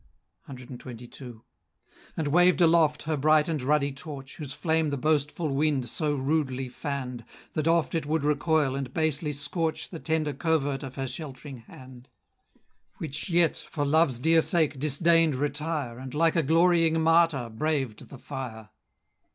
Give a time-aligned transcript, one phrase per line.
[0.49, 1.41] CXXII.
[2.17, 6.69] And waved aloft her bright and ruddy torch, Whose flame the boastful wind so rudely
[6.69, 11.57] fann'd, That oft it would recoil, and basely scorch The tender covert of her sheltering
[11.57, 12.09] hand;
[12.97, 18.17] Which yet, for Love's dear sake, disdain'd retire, And, like a glorying martyr, braved the
[18.17, 18.69] fire.